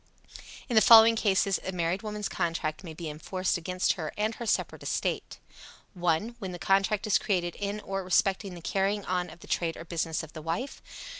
[0.67, 4.47] In the following cases a married woman's contract may be enforced against her and her
[4.47, 5.37] separate estate:
[5.93, 6.37] 1.
[6.39, 9.85] When the contract is created in or respecting the carrying on of the trade or
[9.85, 10.81] business of the wife.